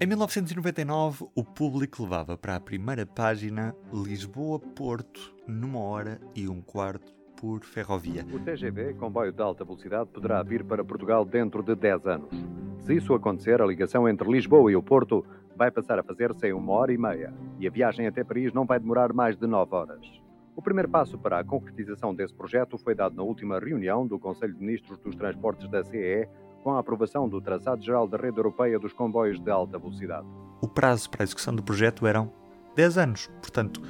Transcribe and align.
Em 0.00 0.06
1999, 0.06 1.26
o 1.34 1.42
público 1.42 2.04
levava 2.04 2.38
para 2.38 2.54
a 2.54 2.60
primeira 2.60 3.04
página 3.04 3.74
Lisboa-Porto 3.92 5.34
numa 5.44 5.80
hora 5.80 6.20
e 6.36 6.48
um 6.48 6.62
quarto 6.62 7.12
por 7.36 7.64
ferrovia. 7.64 8.24
O 8.32 8.38
TGV, 8.38 8.94
comboio 8.94 9.32
de 9.32 9.42
alta 9.42 9.64
velocidade, 9.64 10.08
poderá 10.10 10.40
vir 10.44 10.62
para 10.62 10.84
Portugal 10.84 11.24
dentro 11.24 11.64
de 11.64 11.74
10 11.74 12.06
anos. 12.06 12.30
Se 12.78 12.94
isso 12.94 13.12
acontecer, 13.12 13.60
a 13.60 13.66
ligação 13.66 14.08
entre 14.08 14.30
Lisboa 14.30 14.70
e 14.70 14.76
o 14.76 14.82
Porto 14.84 15.26
vai 15.56 15.68
passar 15.68 15.98
a 15.98 16.04
fazer-se 16.04 16.46
em 16.46 16.52
uma 16.52 16.74
hora 16.74 16.92
e 16.92 16.96
meia 16.96 17.34
e 17.58 17.66
a 17.66 17.70
viagem 17.70 18.06
até 18.06 18.22
Paris 18.22 18.52
não 18.52 18.64
vai 18.64 18.78
demorar 18.78 19.12
mais 19.12 19.36
de 19.36 19.48
9 19.48 19.74
horas. 19.74 20.22
O 20.54 20.62
primeiro 20.62 20.88
passo 20.88 21.18
para 21.18 21.40
a 21.40 21.44
concretização 21.44 22.14
desse 22.14 22.34
projeto 22.34 22.78
foi 22.78 22.94
dado 22.94 23.16
na 23.16 23.24
última 23.24 23.58
reunião 23.58 24.06
do 24.06 24.16
Conselho 24.16 24.54
de 24.54 24.60
Ministros 24.60 25.00
dos 25.00 25.16
Transportes 25.16 25.68
da 25.68 25.82
CE, 25.82 26.28
com 26.62 26.72
a 26.72 26.78
aprovação 26.78 27.28
do 27.28 27.40
Traçado-Geral 27.40 28.06
da 28.08 28.16
Rede 28.16 28.38
Europeia 28.38 28.78
dos 28.78 28.92
Comboios 28.92 29.40
de 29.40 29.50
Alta 29.50 29.78
Velocidade. 29.78 30.26
O 30.60 30.68
prazo 30.68 31.08
para 31.10 31.22
a 31.22 31.24
execução 31.24 31.54
do 31.54 31.62
projeto 31.62 32.06
eram 32.06 32.32
10 32.74 32.98
anos, 32.98 33.30
portanto, 33.40 33.82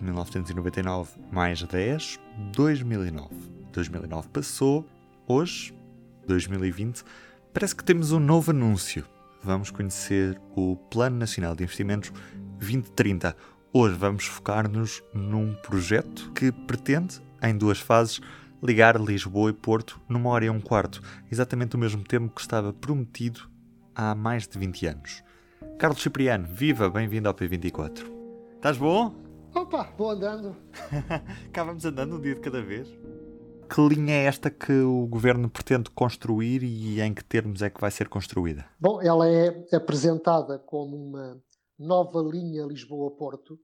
1999 0.00 1.18
mais 1.30 1.62
10, 1.62 2.18
2009. 2.52 3.28
2009 3.72 4.28
passou, 4.28 4.86
hoje, 5.26 5.74
2020, 6.26 7.04
parece 7.52 7.74
que 7.74 7.84
temos 7.84 8.12
um 8.12 8.18
novo 8.18 8.50
anúncio. 8.50 9.04
Vamos 9.42 9.70
conhecer 9.70 10.40
o 10.56 10.76
Plano 10.90 11.16
Nacional 11.16 11.54
de 11.54 11.64
Investimentos 11.64 12.12
2030. 12.58 13.36
Hoje 13.72 13.94
vamos 13.94 14.24
focar-nos 14.24 15.02
num 15.14 15.54
projeto 15.54 16.32
que 16.32 16.50
pretende, 16.50 17.20
em 17.42 17.56
duas 17.56 17.78
fases, 17.78 18.20
ligar 18.62 19.00
Lisboa 19.00 19.50
e 19.50 19.52
Porto 19.52 20.00
numa 20.08 20.30
hora 20.30 20.44
e 20.44 20.50
um 20.50 20.60
quarto, 20.60 21.00
exatamente 21.30 21.76
o 21.76 21.78
mesmo 21.78 22.02
tempo 22.02 22.34
que 22.34 22.40
estava 22.40 22.72
prometido 22.72 23.48
há 23.94 24.14
mais 24.14 24.46
de 24.46 24.58
20 24.58 24.86
anos. 24.86 25.22
Carlos 25.78 26.02
Cipriano, 26.02 26.46
viva, 26.46 26.90
bem-vindo 26.90 27.28
ao 27.28 27.34
P24. 27.34 28.04
Estás 28.56 28.76
bom? 28.76 29.14
Opa, 29.54 29.92
vou 29.96 30.10
andando. 30.10 30.56
Cá 31.52 31.64
vamos 31.64 31.84
andando 31.84 32.16
um 32.16 32.20
dia 32.20 32.34
de 32.34 32.40
cada 32.40 32.60
vez. 32.60 32.88
Que 33.68 33.80
linha 33.82 34.14
é 34.14 34.24
esta 34.24 34.50
que 34.50 34.72
o 34.72 35.06
governo 35.06 35.48
pretende 35.48 35.90
construir 35.90 36.62
e 36.62 37.00
em 37.00 37.12
que 37.12 37.22
termos 37.22 37.62
é 37.62 37.68
que 37.68 37.80
vai 37.80 37.90
ser 37.90 38.08
construída? 38.08 38.64
Bom, 38.80 39.00
ela 39.02 39.28
é 39.28 39.64
apresentada 39.72 40.58
como 40.58 40.96
uma 40.96 41.40
nova 41.78 42.20
linha 42.20 42.64
Lisboa-Porto. 42.64 43.58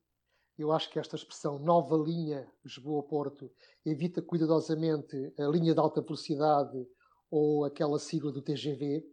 Eu 0.56 0.70
acho 0.70 0.88
que 0.88 1.00
esta 1.00 1.16
expressão 1.16 1.58
nova 1.58 1.97
linha 1.97 2.48
Lisboa-Porto 2.64 3.50
evita 3.84 4.22
cuidadosamente 4.22 5.33
a 5.36 5.42
linha 5.46 5.74
de 5.74 5.80
alta 5.80 6.00
velocidade 6.00 6.86
ou 7.28 7.64
aquela 7.64 7.98
sigla 7.98 8.30
do 8.30 8.41
TGV, 8.41 9.05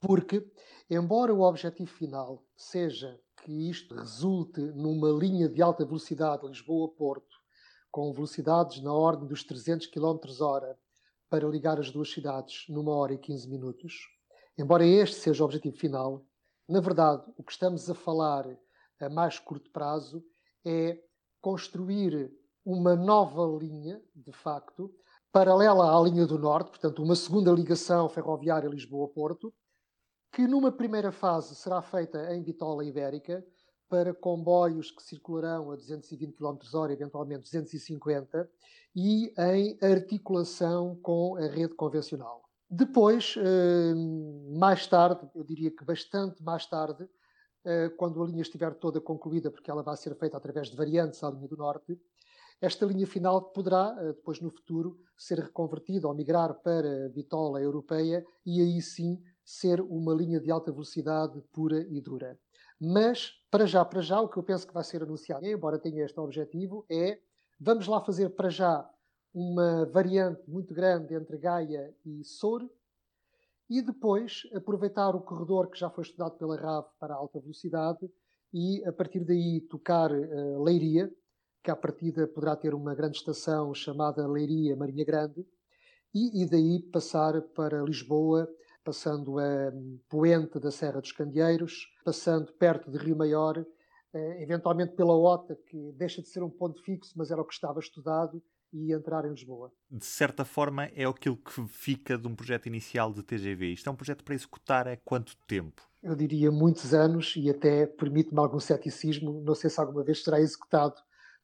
porque, 0.00 0.44
embora 0.90 1.32
o 1.32 1.42
objetivo 1.42 1.88
final 1.88 2.44
seja 2.56 3.16
que 3.44 3.70
isto 3.70 3.94
resulte 3.94 4.60
numa 4.60 5.10
linha 5.10 5.48
de 5.48 5.62
alta 5.62 5.84
velocidade 5.84 6.46
Lisboa-Porto, 6.48 7.36
com 7.92 8.12
velocidades 8.12 8.82
na 8.82 8.92
ordem 8.92 9.28
dos 9.28 9.44
300 9.44 9.86
km 9.86 10.18
hora 10.40 10.76
para 11.30 11.46
ligar 11.46 11.78
as 11.78 11.92
duas 11.92 12.10
cidades 12.10 12.64
numa 12.68 12.92
hora 12.92 13.14
e 13.14 13.18
15 13.18 13.48
minutos, 13.48 13.94
embora 14.58 14.84
este 14.84 15.14
seja 15.14 15.44
o 15.44 15.46
objetivo 15.46 15.76
final, 15.76 16.26
na 16.68 16.80
verdade, 16.80 17.22
o 17.36 17.44
que 17.44 17.52
estamos 17.52 17.88
a 17.88 17.94
falar 17.94 18.44
a 19.00 19.08
mais 19.08 19.38
curto 19.38 19.70
prazo 19.70 20.24
é 20.68 21.02
construir 21.40 22.30
uma 22.64 22.94
nova 22.94 23.44
linha, 23.58 24.00
de 24.14 24.32
facto, 24.32 24.92
paralela 25.32 25.96
à 25.96 26.02
linha 26.02 26.26
do 26.26 26.38
Norte, 26.38 26.70
portanto, 26.70 27.02
uma 27.02 27.14
segunda 27.14 27.50
ligação 27.50 28.08
ferroviária 28.08 28.68
Lisboa-Porto, 28.68 29.52
que 30.32 30.46
numa 30.46 30.70
primeira 30.70 31.10
fase 31.10 31.54
será 31.54 31.80
feita 31.80 32.34
em 32.34 32.42
Bitola 32.42 32.84
Ibérica 32.84 33.44
para 33.88 34.12
comboios 34.12 34.90
que 34.90 35.02
circularão 35.02 35.70
a 35.70 35.76
220 35.76 36.34
km 36.34 36.58
h 36.62 36.92
eventualmente 36.92 37.42
250, 37.44 38.50
e 38.94 39.32
em 39.38 39.78
articulação 39.80 40.96
com 40.96 41.36
a 41.36 41.46
rede 41.46 41.74
convencional. 41.74 42.42
Depois, 42.70 43.34
eh, 43.38 43.94
mais 44.58 44.86
tarde, 44.86 45.26
eu 45.34 45.42
diria 45.42 45.70
que 45.70 45.84
bastante 45.84 46.42
mais 46.42 46.66
tarde, 46.66 47.08
quando 47.96 48.22
a 48.22 48.26
linha 48.26 48.42
estiver 48.42 48.74
toda 48.74 49.00
concluída, 49.00 49.50
porque 49.50 49.70
ela 49.70 49.82
vai 49.82 49.96
ser 49.96 50.14
feita 50.14 50.36
através 50.36 50.68
de 50.68 50.76
variantes 50.76 51.22
à 51.22 51.30
linha 51.30 51.48
do 51.48 51.56
Norte, 51.56 51.98
esta 52.60 52.84
linha 52.84 53.06
final 53.06 53.40
poderá, 53.52 53.96
eh, 54.00 54.06
depois 54.08 54.40
no 54.40 54.50
futuro, 54.50 54.98
ser 55.16 55.38
reconvertida 55.38 56.08
ou 56.08 56.14
migrar 56.14 56.54
para 56.54 57.06
a 57.06 57.08
bitola 57.08 57.60
europeia 57.60 58.26
e 58.44 58.60
aí 58.60 58.82
sim 58.82 59.22
ser 59.44 59.80
uma 59.80 60.12
linha 60.12 60.40
de 60.40 60.50
alta 60.50 60.72
velocidade 60.72 61.40
pura 61.52 61.86
e 61.88 62.00
dura. 62.00 62.38
Mas, 62.80 63.32
para 63.50 63.64
já, 63.64 63.84
para 63.84 64.00
já, 64.00 64.20
o 64.20 64.28
que 64.28 64.36
eu 64.36 64.42
penso 64.42 64.66
que 64.66 64.74
vai 64.74 64.82
ser 64.82 65.02
anunciado, 65.02 65.46
embora 65.46 65.78
tenha 65.78 66.04
este 66.04 66.18
objetivo, 66.18 66.84
é 66.90 67.20
vamos 67.60 67.86
lá 67.86 68.00
fazer 68.00 68.30
para 68.30 68.50
já 68.50 68.88
uma 69.32 69.86
variante 69.86 70.42
muito 70.50 70.74
grande 70.74 71.14
entre 71.14 71.38
Gaia 71.38 71.94
e 72.04 72.24
Soure 72.24 72.68
e 73.68 73.82
depois 73.82 74.42
aproveitar 74.54 75.14
o 75.14 75.20
corredor 75.20 75.70
que 75.70 75.78
já 75.78 75.90
foi 75.90 76.04
estudado 76.04 76.36
pela 76.38 76.56
RAV 76.56 76.86
para 76.98 77.14
alta 77.14 77.38
velocidade 77.40 78.10
e, 78.52 78.82
a 78.86 78.92
partir 78.92 79.24
daí, 79.24 79.60
tocar 79.60 80.10
uh, 80.10 80.62
Leiria, 80.62 81.12
que 81.62 81.70
à 81.70 81.76
partida 81.76 82.26
poderá 82.26 82.56
ter 82.56 82.74
uma 82.74 82.94
grande 82.94 83.18
estação 83.18 83.74
chamada 83.74 84.26
Leiria 84.26 84.74
Marinha 84.74 85.04
Grande, 85.04 85.46
e, 86.14 86.42
e 86.42 86.46
daí 86.48 86.80
passar 86.90 87.42
para 87.54 87.82
Lisboa 87.82 88.48
passando 88.88 89.38
a 89.38 89.70
Poente 90.08 90.58
da 90.58 90.70
Serra 90.70 91.02
dos 91.02 91.12
Candeeiros, 91.12 91.92
passando 92.02 92.50
perto 92.54 92.90
de 92.90 92.96
Rio 92.96 93.14
Maior, 93.14 93.62
eh, 94.14 94.42
eventualmente 94.42 94.94
pela 94.94 95.14
Ota, 95.14 95.54
que 95.54 95.92
deixa 95.92 96.22
de 96.22 96.28
ser 96.28 96.42
um 96.42 96.48
ponto 96.48 96.82
fixo, 96.82 97.12
mas 97.14 97.30
era 97.30 97.42
o 97.42 97.44
que 97.44 97.52
estava 97.52 97.80
estudado, 97.80 98.42
e 98.72 98.92
entrar 98.92 99.24
em 99.24 99.30
Lisboa. 99.30 99.72
De 99.90 100.04
certa 100.04 100.44
forma, 100.44 100.84
é 100.86 101.04
aquilo 101.04 101.36
que 101.36 101.66
fica 101.66 102.18
de 102.18 102.26
um 102.26 102.34
projeto 102.34 102.66
inicial 102.66 103.12
de 103.12 103.22
TGV. 103.22 103.72
Isto 103.72 103.88
é 103.88 103.92
um 103.92 103.96
projeto 103.96 104.24
para 104.24 104.34
executar 104.34 104.88
há 104.88 104.96
quanto 104.96 105.36
tempo? 105.46 105.82
Eu 106.02 106.14
diria 106.14 106.50
muitos 106.50 106.94
anos 106.94 107.34
e 107.36 107.50
até 107.50 107.86
permite-me 107.86 108.38
algum 108.38 108.60
ceticismo. 108.60 109.42
Não 109.44 109.54
sei 109.54 109.70
se 109.70 109.80
alguma 109.80 110.04
vez 110.04 110.22
será 110.22 110.40
executado, 110.40 110.94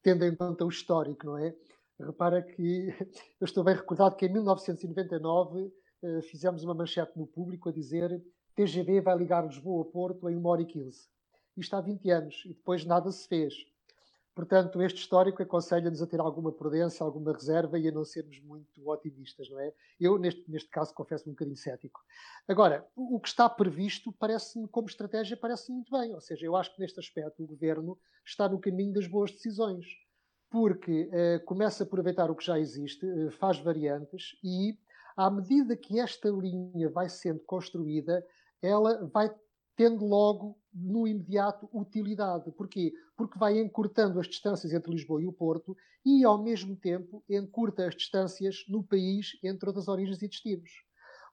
tendo 0.03 0.25
em 0.25 0.35
conta 0.35 0.65
o 0.65 0.69
histórico, 0.69 1.27
não 1.27 1.39
é? 1.39 1.55
Repara 1.99 2.43
que 2.43 2.89
eu 3.41 3.45
estou 3.45 3.65
bem 3.65 3.75
recordado 3.75 4.17
que 4.17 4.27
em 4.27 4.33
1999 4.33 5.73
eh, 6.03 6.21
fizemos 6.23 6.63
uma 6.63 6.75
manchete 6.75 7.19
no 7.19 7.27
público 7.27 7.69
a 7.69 7.73
dizer 7.73 8.23
TGV 8.55 9.01
vai 9.01 9.17
ligar 9.17 9.47
Lisboa 9.47 9.83
a 9.83 9.85
Porto 9.91 10.29
em 10.29 10.37
1 10.37 10.47
hora 10.47 10.63
e 10.63 10.67
15. 10.67 11.09
Isto 11.57 11.77
há 11.77 11.81
20 11.81 12.11
anos 12.11 12.43
e 12.45 12.49
depois 12.49 12.85
nada 12.85 13.11
se 13.11 13.27
fez. 13.27 13.55
Portanto, 14.35 14.83
este 14.83 14.99
histórico 14.99 15.43
aconselha-nos 15.43 16.03
a 16.03 16.07
ter 16.07 16.19
alguma 16.19 16.51
prudência, 16.51 17.05
alguma 17.05 17.33
reserva 17.33 17.79
e 17.79 17.87
a 17.87 17.93
não 17.93 18.05
sermos 18.05 18.41
muito 18.41 18.89
otimistas, 18.89 19.49
não 19.49 19.61
é? 19.61 19.73
Eu, 20.01 20.19
neste, 20.19 20.51
neste 20.51 20.69
caso, 20.69 20.93
confesso 20.93 21.29
um 21.29 21.33
bocadinho 21.33 21.57
cético. 21.57 22.01
Agora, 22.49 22.85
o 22.97 23.21
que 23.21 23.29
está 23.29 23.49
previsto 23.49 24.13
parece-me, 24.13 24.67
como 24.67 24.89
estratégia, 24.89 25.37
parece 25.37 25.71
muito 25.71 25.91
bem. 25.97 26.13
Ou 26.13 26.21
seja, 26.21 26.45
eu 26.45 26.57
acho 26.57 26.75
que 26.75 26.81
neste 26.81 26.99
aspecto 26.99 27.45
o 27.45 27.47
governo 27.47 27.97
está 28.27 28.49
no 28.49 28.59
caminho 28.59 28.93
das 28.93 29.07
boas 29.07 29.31
decisões. 29.31 29.87
Porque 30.51 31.09
eh, 31.13 31.39
começa 31.41 31.85
a 31.85 31.87
aproveitar 31.87 32.31
o 32.31 32.35
que 32.35 32.45
já 32.45 32.59
existe, 32.59 33.07
eh, 33.07 33.31
faz 33.31 33.59
variantes 33.59 34.37
e 34.43 34.77
à 35.17 35.31
medida 35.31 35.77
que 35.77 36.01
esta 36.01 36.29
linha 36.29 36.89
vai 36.91 37.09
sendo 37.09 37.41
construída, 37.41 38.25
ela 38.61 39.07
vai 39.13 39.33
tendo 39.77 40.05
logo, 40.05 40.59
no 40.73 41.07
imediato, 41.07 41.69
utilidade. 41.73 42.51
Porquê? 42.53 42.93
Porque 43.17 43.39
vai 43.39 43.59
encurtando 43.59 44.19
as 44.19 44.27
distâncias 44.27 44.73
entre 44.73 44.91
Lisboa 44.91 45.23
e 45.23 45.27
o 45.27 45.33
Porto 45.33 45.77
e, 46.05 46.25
ao 46.25 46.43
mesmo 46.43 46.77
tempo, 46.77 47.23
encurta 47.29 47.87
as 47.87 47.95
distâncias 47.95 48.65
no 48.69 48.83
país 48.83 49.39
entre 49.43 49.69
outras 49.69 49.89
origens 49.89 50.21
e 50.23 50.29
destinos. 50.29 50.71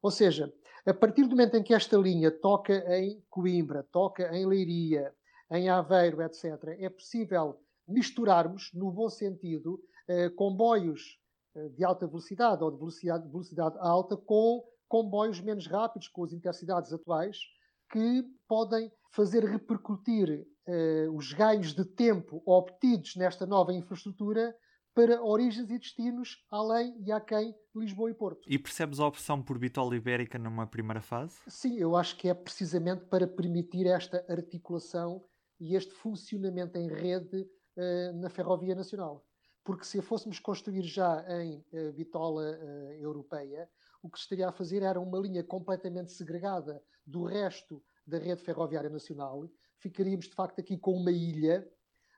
Ou 0.01 0.11
seja, 0.11 0.51
a 0.85 0.93
partir 0.93 1.23
do 1.23 1.31
momento 1.31 1.55
em 1.55 1.63
que 1.63 1.73
esta 1.73 1.97
linha 1.97 2.31
toca 2.31 2.73
em 2.97 3.23
Coimbra, 3.29 3.83
toca 3.91 4.35
em 4.35 4.45
Leiria, 4.45 5.13
em 5.51 5.69
Aveiro, 5.69 6.21
etc., 6.21 6.45
é 6.79 6.89
possível 6.89 7.59
misturarmos, 7.87 8.71
no 8.73 8.91
bom 8.91 9.09
sentido, 9.09 9.79
eh, 10.07 10.29
comboios 10.29 11.19
eh, 11.55 11.69
de 11.69 11.83
alta 11.83 12.07
velocidade 12.07 12.63
ou 12.63 12.71
de 12.71 12.77
velocidade, 12.77 13.27
velocidade 13.27 13.77
alta 13.79 14.15
com 14.15 14.63
comboios 14.87 15.39
menos 15.41 15.67
rápidos, 15.67 16.07
com 16.07 16.23
as 16.23 16.33
intensidades 16.33 16.91
atuais, 16.91 17.37
que 17.91 18.23
podem 18.47 18.91
fazer 19.11 19.43
repercutir 19.43 20.47
eh, 20.67 21.07
os 21.13 21.33
ganhos 21.33 21.73
de 21.73 21.83
tempo 21.85 22.41
obtidos 22.45 23.15
nesta 23.15 23.45
nova 23.45 23.73
infraestrutura 23.73 24.55
para 24.93 25.21
origens 25.23 25.69
e 25.69 25.77
destinos 25.77 26.37
além 26.49 26.95
e 27.05 27.11
aquém 27.11 27.53
Lisboa 27.75 28.11
e 28.11 28.13
Porto. 28.13 28.41
E 28.47 28.59
percebes 28.59 28.99
a 28.99 29.07
opção 29.07 29.41
por 29.41 29.57
bitola 29.57 29.95
ibérica 29.95 30.37
numa 30.37 30.67
primeira 30.67 31.01
fase? 31.01 31.37
Sim, 31.47 31.77
eu 31.77 31.95
acho 31.95 32.17
que 32.17 32.27
é 32.27 32.33
precisamente 32.33 33.05
para 33.05 33.27
permitir 33.27 33.87
esta 33.87 34.25
articulação 34.29 35.23
e 35.59 35.75
este 35.75 35.93
funcionamento 35.93 36.77
em 36.77 36.89
rede 36.89 37.41
uh, 37.77 38.19
na 38.19 38.29
Ferrovia 38.29 38.75
Nacional 38.75 39.25
porque 39.63 39.85
se 39.85 39.99
a 39.99 40.01
fôssemos 40.01 40.39
construir 40.39 40.83
já 40.83 41.25
em 41.41 41.63
uh, 41.73 41.91
bitola 41.93 42.57
uh, 42.57 42.91
europeia, 42.93 43.69
o 44.01 44.09
que 44.09 44.17
se 44.17 44.23
estaria 44.23 44.49
a 44.49 44.51
fazer 44.51 44.81
era 44.81 44.99
uma 44.99 45.19
linha 45.19 45.43
completamente 45.43 46.11
segregada 46.11 46.83
do 47.05 47.23
resto 47.23 47.83
da 48.05 48.17
rede 48.17 48.41
ferroviária 48.41 48.89
nacional, 48.89 49.47
ficaríamos 49.77 50.25
de 50.25 50.33
facto 50.33 50.59
aqui 50.59 50.77
com 50.77 50.93
uma 50.93 51.11
ilha 51.11 51.67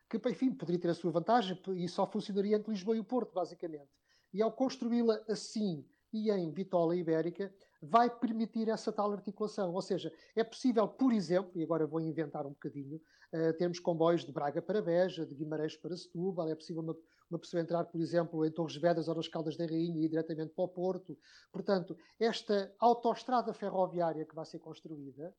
que, 0.10 0.30
enfim, 0.30 0.54
poderia 0.54 0.80
ter 0.80 0.90
a 0.90 0.94
sua 0.94 1.12
vantagem 1.12 1.60
e 1.76 1.88
só 1.88 2.06
funcionaria 2.06 2.56
entre 2.56 2.72
Lisboa 2.72 2.96
e 2.96 3.00
o 3.00 3.04
Porto, 3.04 3.34
basicamente. 3.34 3.90
E 4.32 4.42
ao 4.42 4.52
construí-la 4.52 5.22
assim 5.28 5.86
e 6.14 6.30
em 6.30 6.52
bitola 6.52 6.96
ibérica, 6.96 7.54
vai 7.82 8.10
permitir 8.10 8.70
essa 8.70 8.92
tal 8.92 9.12
articulação. 9.12 9.74
Ou 9.74 9.82
seja, 9.82 10.14
é 10.36 10.44
possível, 10.44 10.88
por 10.88 11.12
exemplo, 11.12 11.52
e 11.56 11.64
agora 11.64 11.88
vou 11.88 12.00
inventar 12.00 12.46
um 12.46 12.52
bocadinho, 12.52 13.02
uh, 13.34 13.54
termos 13.58 13.80
comboios 13.80 14.24
de 14.24 14.32
Braga 14.32 14.62
para 14.62 14.82
Beja, 14.82 15.26
de 15.26 15.34
Guimarães 15.34 15.76
para 15.76 15.98
Setúbal, 15.98 16.48
é 16.50 16.56
possível 16.56 16.84
uma, 16.84 16.96
uma 17.30 17.40
pessoa 17.40 17.62
entrar, 17.62 17.86
por 17.86 18.00
exemplo, 18.00 18.46
em 18.46 18.52
Torres 18.52 18.76
Vedras 18.76 19.08
ou 19.08 19.16
nas 19.16 19.28
Caldas 19.28 19.58
da 19.58 19.66
Rainha 19.66 20.02
e 20.02 20.06
ir 20.06 20.10
diretamente 20.10 20.54
para 20.54 20.66
o 20.66 20.68
Porto. 20.68 21.18
Portanto, 21.52 21.98
esta 22.20 22.74
autoestrada 22.80 23.54
ferroviária 23.54 24.26
que 24.26 24.36
vai 24.36 24.46
ser 24.46 24.60
construída, 24.60 25.34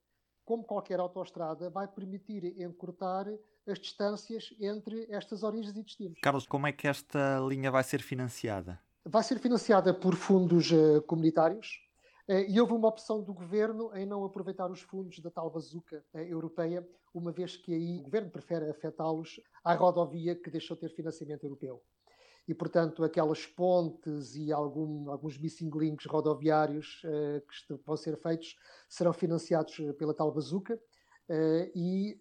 como 0.45 0.65
qualquer 0.65 1.01
autoestrada, 1.01 1.71
vai 1.71 1.89
permitir 1.89 2.61
encurtar 2.61 3.27
as 3.67 3.79
distâncias 3.79 4.55
entre 4.61 5.07
estas 5.11 5.43
origens 5.43 5.77
e 5.77 5.83
destinos. 5.83 6.19
Carlos, 6.21 6.47
como 6.47 6.67
é 6.67 6.73
que 6.73 6.87
esta 6.87 7.39
linha 7.49 7.71
vai 7.71 7.83
ser 7.83 8.03
financiada? 8.03 8.79
Vai 9.05 9.23
ser 9.23 9.39
financiada 9.39 9.93
por 9.93 10.15
fundos 10.15 10.71
uh, 10.71 11.01
comunitários 11.03 11.84
e 12.29 12.59
houve 12.59 12.73
uma 12.73 12.89
opção 12.89 13.23
do 13.23 13.35
governo 13.35 13.95
em 13.95 14.07
não 14.07 14.25
aproveitar 14.25 14.71
os 14.71 14.81
fundos 14.81 15.19
da 15.21 15.31
tal 15.31 15.51
bazuca 15.51 16.03
uh, 16.15 16.19
europeia, 16.19 16.87
uma 17.13 17.31
vez 17.31 17.57
que 17.57 17.75
aí 17.75 17.99
o 17.99 18.03
governo 18.03 18.31
prefere 18.31 18.71
afetá-los 18.71 19.41
à 19.63 19.75
rodovia 19.75 20.35
que 20.35 20.51
deixou 20.51 20.75
de 20.75 20.81
ter 20.81 20.95
financiamento 20.95 21.45
europeu. 21.45 21.83
E, 22.49 22.55
portanto, 22.55 23.05
aquelas 23.05 23.47
pontes 23.47 24.35
e 24.37 24.53
algum, 24.53 25.11
alguns 25.11 25.39
missing 25.39 25.71
links 25.71 26.07
rodoviários 26.07 27.01
que 27.67 27.75
vão 27.87 27.97
ser 27.97 28.19
feitos 28.19 28.55
serão 28.87 29.15
financiados 29.15 29.75
pela 29.97 30.13
tal 30.13 30.31
bazuca 30.31 30.79
e 31.75 32.19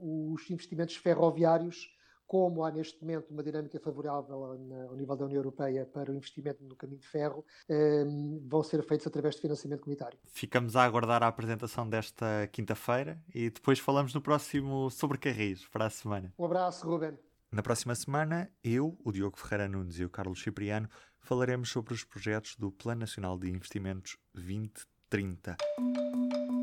os 0.00 0.50
investimentos 0.50 0.96
ferroviários 0.96 1.86
como 2.32 2.64
há 2.64 2.70
neste 2.70 2.98
momento 3.02 3.30
uma 3.30 3.42
dinâmica 3.42 3.78
favorável 3.78 4.42
ao 4.88 4.96
nível 4.96 5.14
da 5.14 5.26
União 5.26 5.36
Europeia 5.36 5.84
para 5.84 6.10
o 6.10 6.14
investimento 6.14 6.64
no 6.64 6.74
caminho 6.74 6.98
de 6.98 7.06
ferro, 7.06 7.44
ehm, 7.68 8.40
vão 8.48 8.62
ser 8.62 8.82
feitos 8.84 9.06
através 9.06 9.34
de 9.34 9.42
financiamento 9.42 9.80
comunitário. 9.80 10.18
Ficamos 10.24 10.74
a 10.74 10.82
aguardar 10.82 11.22
a 11.22 11.26
apresentação 11.26 11.86
desta 11.86 12.48
quinta-feira 12.50 13.22
e 13.34 13.50
depois 13.50 13.78
falamos 13.78 14.14
no 14.14 14.22
próximo 14.22 14.88
sobre 14.88 15.18
Carris 15.18 15.68
para 15.68 15.84
a 15.84 15.90
semana. 15.90 16.32
Um 16.38 16.46
abraço, 16.46 16.88
Ruben. 16.88 17.18
Na 17.50 17.62
próxima 17.62 17.94
semana, 17.94 18.50
eu, 18.64 18.98
o 19.04 19.12
Diogo 19.12 19.38
Ferreira 19.38 19.68
Nunes 19.68 19.98
e 19.98 20.04
o 20.06 20.08
Carlos 20.08 20.42
Cipriano 20.42 20.88
falaremos 21.20 21.68
sobre 21.68 21.92
os 21.92 22.02
projetos 22.02 22.56
do 22.56 22.72
Plano 22.72 23.00
Nacional 23.00 23.38
de 23.38 23.50
Investimentos 23.50 24.16
2030. 24.32 24.91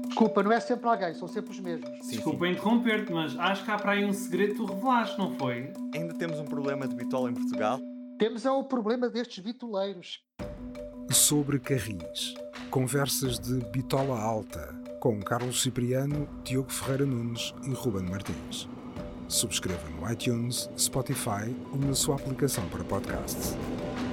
Desculpa, 0.08 0.44
não 0.44 0.52
é 0.52 0.60
sempre 0.60 0.88
alguém, 0.88 1.14
são 1.14 1.28
sempre 1.28 1.52
os 1.52 1.60
mesmos. 1.60 1.90
Sim, 2.02 2.16
Desculpa 2.18 2.48
interromper-te, 2.48 3.12
mas 3.14 3.38
acho 3.38 3.64
que 3.64 3.72
há 3.72 3.78
para 3.78 3.94
aí 3.94 4.04
um 4.04 4.12
segredo 4.12 4.54
que 4.54 4.58
tu 4.58 4.66
revelaste, 4.66 5.18
não 5.18 5.38
foi? 5.38 5.72
Ainda 5.96 6.14
temos 6.14 6.40
um 6.40 6.46
problema 6.46 6.88
de 6.88 6.96
bitola 6.96 7.30
em 7.30 7.34
Portugal? 7.34 7.80
Temos 8.18 8.46
é 8.46 8.52
o 8.52 8.64
problema 8.64 9.10
destes 9.10 9.42
bitoleiros. 9.42 10.22
Sobre 11.10 11.58
Carris. 11.58 12.34
Conversas 12.70 13.40
de 13.40 13.64
bitola 13.72 14.20
alta 14.20 14.78
com 15.00 15.20
Carlos 15.22 15.62
Cipriano, 15.62 16.28
Diogo 16.44 16.70
Ferreira 16.70 17.06
Nunes 17.06 17.54
e 17.64 17.70
Ruben 17.70 18.04
Martins. 18.04 18.68
Subscreva 19.30 19.88
no 19.90 20.12
iTunes, 20.12 20.70
Spotify 20.78 21.56
ou 21.72 21.80
na 21.80 21.94
sua 21.94 22.16
aplicação 22.16 22.68
para 22.68 22.84
podcasts. 22.84 23.56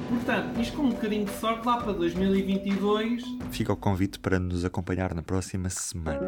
Portanto, 0.09 0.61
isto 0.61 0.77
com 0.77 0.85
um 0.85 0.91
bocadinho 0.91 1.25
de 1.25 1.33
sorte 1.33 1.67
lá 1.67 1.79
para 1.79 1.93
2022. 1.93 3.23
Fica 3.51 3.73
o 3.73 3.77
convite 3.77 4.19
para 4.19 4.39
nos 4.39 4.65
acompanhar 4.65 5.15
na 5.15 5.23
próxima 5.23 5.69
semana. 5.69 6.21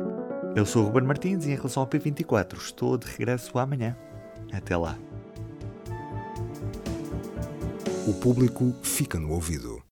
Eu 0.56 0.66
sou 0.66 0.82
o 0.82 0.86
Ruben 0.86 1.04
Martins 1.04 1.46
e 1.46 1.52
em 1.52 1.54
relação 1.54 1.82
ao 1.82 1.88
P24 1.88 2.56
estou 2.56 2.98
de 2.98 3.06
regresso 3.06 3.58
amanhã. 3.58 3.96
Até 4.52 4.76
lá. 4.76 4.98
O 8.06 8.14
público 8.14 8.74
fica 8.82 9.18
no 9.18 9.32
ouvido. 9.32 9.87